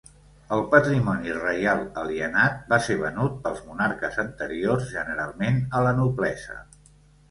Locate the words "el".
0.55-0.61